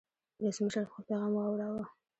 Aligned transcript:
ولسمشر 0.41 0.83
خپل 0.89 1.03
پیغام 1.09 1.31
واوراوه. 1.35 1.85